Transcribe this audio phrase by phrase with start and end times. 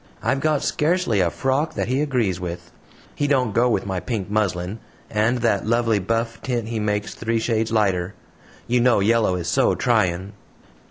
[0.23, 2.71] I've got scarcely a frock that he agrees with.
[3.13, 4.79] He don't go with my pink muslin,
[5.11, 8.15] and that lovely buff tint he makes three shades lighter.
[8.65, 10.33] You know yellow is SO trying."